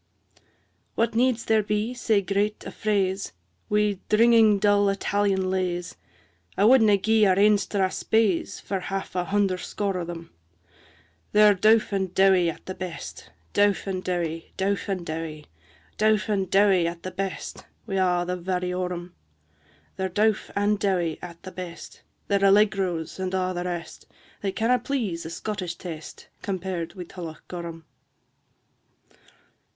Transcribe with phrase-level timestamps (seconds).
[0.35, 0.41] III.
[0.95, 3.33] What needs there be sae great a fraise
[3.69, 5.95] Wi' dringing dull Italian lays?
[6.57, 10.31] I wadna gie our ain Strathspeys For half a hunder score o' them;
[11.33, 15.45] They're dowf and dowie at the best, Dowf and dowie, dowf and dowie,
[15.99, 19.11] Dowf and dowie at the best, Wi' a' their variorum;
[19.97, 24.07] They're dowf and dowie at the best, Their allegros and a' the rest,
[24.41, 27.83] They canna' please a Scottish taste, Compared wi' Tullochgorum.